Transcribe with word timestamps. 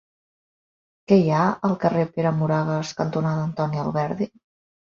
Què 1.11 1.17
hi 1.19 1.29
ha 1.35 1.43
al 1.69 1.77
carrer 1.85 2.07
Pere 2.15 2.31
Moragues 2.39 2.95
cantonada 3.03 3.47
Antoni 3.51 3.83
Alberdi? 3.87 4.33